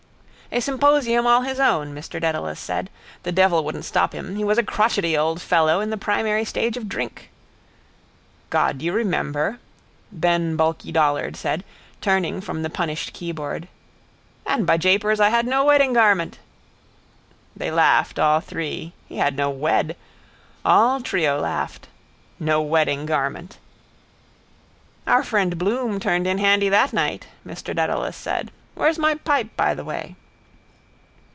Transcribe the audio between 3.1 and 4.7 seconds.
The devil wouldn't stop him. He was a